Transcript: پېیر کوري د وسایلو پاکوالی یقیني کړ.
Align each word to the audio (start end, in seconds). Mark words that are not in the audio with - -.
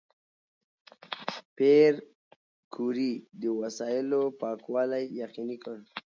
پېیر 1.55 1.93
کوري 2.73 3.13
د 3.41 3.43
وسایلو 3.61 4.21
پاکوالی 4.41 5.03
یقیني 5.21 5.57
کړ. 5.63 5.77